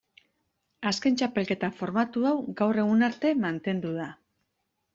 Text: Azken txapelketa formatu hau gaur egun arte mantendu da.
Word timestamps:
Azken 0.91 1.19
txapelketa 1.21 1.69
formatu 1.81 2.25
hau 2.29 2.33
gaur 2.63 2.81
egun 2.87 3.09
arte 3.11 3.35
mantendu 3.45 3.95
da. 4.03 4.11